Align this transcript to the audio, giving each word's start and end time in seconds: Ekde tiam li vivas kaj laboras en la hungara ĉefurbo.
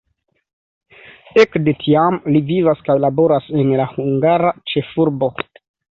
Ekde 1.43 1.75
tiam 1.83 2.17
li 2.37 2.41
vivas 2.49 2.81
kaj 2.89 2.95
laboras 3.05 3.53
en 3.61 3.73
la 3.83 3.87
hungara 3.93 4.55
ĉefurbo. 4.73 5.31